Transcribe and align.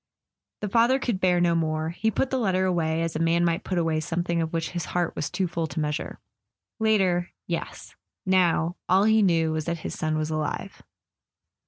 The 0.61 0.67
father 0.69 0.97
could 0.97 1.19
bear 1.19 1.39
no 1.39 1.53
more; 1.53 1.89
he 1.91 2.09
put 2.09 2.31
the 2.31 2.39
letter 2.39 2.65
away, 2.65 3.03
as 3.03 3.15
a 3.15 3.19
man 3.19 3.45
might 3.45 3.63
put 3.63 3.77
away 3.77 3.99
something 3.99 4.41
of 4.41 4.51
which 4.51 4.71
his 4.71 4.85
heart 4.85 5.15
was 5.15 5.29
too 5.29 5.47
full 5.47 5.67
to 5.67 5.79
measure 5.79 6.19
it. 6.79 6.83
Later—yes; 6.83 7.95
now, 8.25 8.77
all 8.89 9.03
he 9.03 9.21
knew 9.21 9.51
was 9.51 9.65
that 9.65 9.81
his 9.85 9.93
son 9.93 10.17
was 10.17 10.31
alive. 10.31 10.81